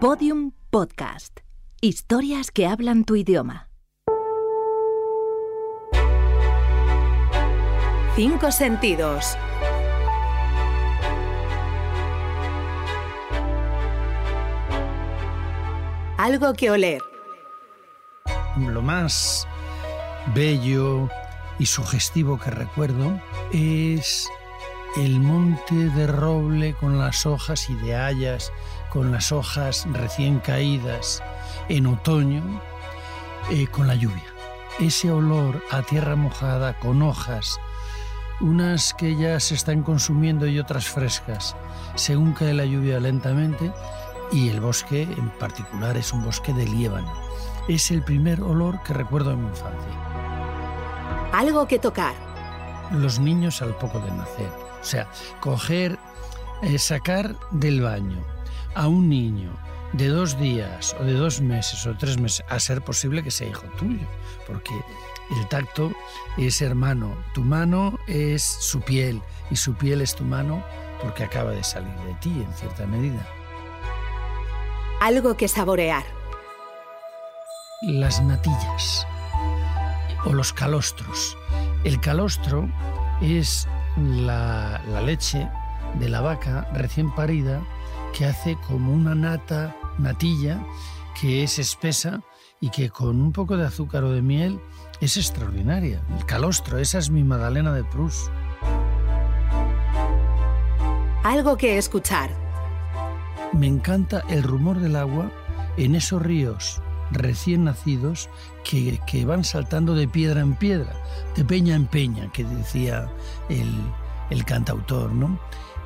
[0.00, 1.40] Podium Podcast.
[1.80, 3.68] Historias que hablan tu idioma.
[8.14, 9.36] Cinco sentidos.
[16.16, 17.02] Algo que oler.
[18.56, 19.48] Lo más
[20.32, 21.10] bello
[21.58, 23.20] y sugestivo que recuerdo
[23.52, 24.28] es
[24.98, 28.52] el monte de roble con las hojas y de hayas,
[28.90, 31.22] con las hojas recién caídas
[31.68, 32.42] en otoño,
[33.50, 34.24] eh, con la lluvia.
[34.80, 37.60] Ese olor a tierra mojada con hojas,
[38.40, 41.54] unas que ya se están consumiendo y otras frescas,
[41.94, 43.72] según cae la lluvia lentamente,
[44.32, 47.12] y el bosque en particular es un bosque de liébano.
[47.68, 49.92] Es el primer olor que recuerdo de mi infancia.
[51.32, 52.14] Algo que tocar.
[52.90, 54.67] Los niños al poco de nacer.
[54.80, 55.08] O sea,
[55.40, 55.98] coger,
[56.62, 58.24] eh, sacar del baño
[58.74, 59.50] a un niño
[59.92, 63.48] de dos días o de dos meses o tres meses, a ser posible que sea
[63.48, 64.06] hijo tuyo,
[64.46, 64.74] porque
[65.30, 65.92] el tacto
[66.36, 70.62] es hermano, tu mano es su piel y su piel es tu mano
[71.02, 73.26] porque acaba de salir de ti en cierta medida.
[75.00, 76.04] Algo que saborear.
[77.82, 79.06] Las natillas
[80.24, 81.36] o los calostros.
[81.84, 82.68] El calostro
[83.20, 83.68] es
[83.98, 85.48] la, la leche
[85.98, 87.60] de la vaca recién parida
[88.12, 90.60] que hace como una nata, natilla,
[91.20, 92.22] que es espesa
[92.60, 94.60] y que con un poco de azúcar o de miel
[95.00, 96.02] es extraordinaria.
[96.16, 98.30] El calostro, esa es mi Madalena de Proust.
[101.24, 102.30] Algo que escuchar.
[103.52, 105.30] Me encanta el rumor del agua
[105.76, 108.28] en esos ríos recién nacidos
[108.64, 110.92] que, que, van saltando de piedra en piedra,
[111.36, 113.10] de peña en peña, que decía
[113.48, 113.72] el,
[114.30, 115.38] el cantautor, ¿no?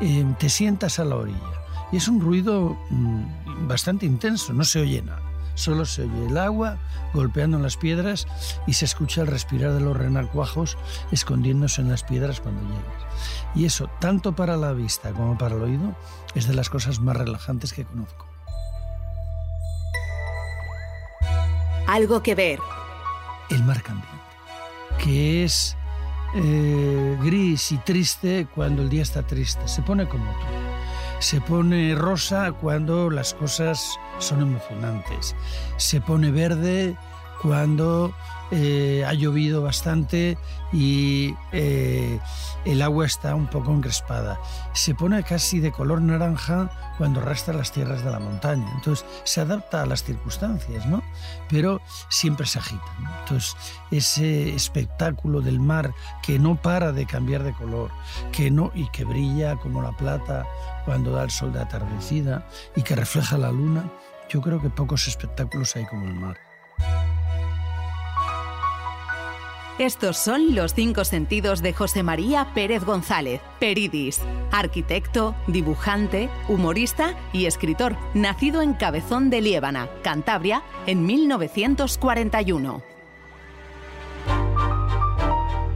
[0.00, 4.80] Eh, te sientas a la orilla y es un ruido mm, bastante intenso, no se
[4.80, 5.22] oye nada.
[5.54, 6.76] Solo se oye el agua
[7.14, 8.26] golpeando en las piedras
[8.66, 10.76] y se escucha el respirar de los renacuajos
[11.12, 13.06] escondiéndose en las piedras cuando llegas.
[13.54, 15.96] Y eso, tanto para la vista como para el oído,
[16.34, 18.35] es de las cosas más relajantes que conozco.
[21.86, 22.58] Algo que ver.
[23.50, 24.18] El mar cambiante,
[25.02, 25.76] que es
[26.34, 30.46] eh, gris y triste cuando el día está triste, se pone como tú.
[31.20, 35.34] Se pone rosa cuando las cosas son emocionantes.
[35.76, 36.96] Se pone verde
[37.40, 38.14] cuando
[38.50, 40.36] eh, ha llovido bastante
[40.72, 42.18] y eh,
[42.66, 44.40] el agua está un poco encrespada.
[44.74, 46.68] Se pone casi de color naranja
[46.98, 48.68] cuando arrastra las tierras de la montaña.
[48.74, 51.02] Entonces se adapta a las circunstancias, ¿no?
[51.48, 52.84] Pero siempre se agita.
[53.20, 53.56] Entonces
[53.90, 57.90] ese espectáculo del mar que no para de cambiar de color,
[58.32, 60.44] que no y que brilla como la plata
[60.84, 63.90] cuando da el sol de atardecida y que refleja la luna,
[64.28, 66.45] yo creo que pocos espectáculos hay como el mar.
[69.78, 77.44] Estos son los cinco sentidos de José María Pérez González, Peridis, arquitecto, dibujante, humorista y
[77.44, 82.82] escritor, nacido en Cabezón de Liébana, Cantabria, en 1941.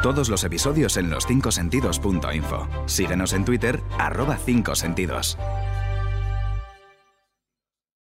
[0.00, 2.68] Todos los episodios en los 5 sentidos.info.
[2.86, 5.36] Síguenos en Twitter, arroba 5 sentidos.